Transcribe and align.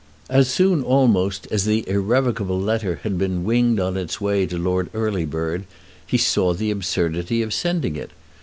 As 0.31 0.49
soon 0.51 0.81
almost 0.81 1.47
as 1.51 1.65
the 1.65 1.87
irrevocable 1.87 2.59
letter 2.59 3.01
had 3.03 3.19
been 3.19 3.43
winged 3.43 3.79
on 3.79 3.97
its 3.97 4.19
way 4.19 4.47
to 4.47 4.57
Lord 4.57 4.91
Earlybird, 4.93 5.65
he 6.07 6.17
saw 6.17 6.55
the 6.55 6.71
absurdity 6.71 7.43
of 7.43 7.53
sending 7.53 7.95
it. 7.95 8.09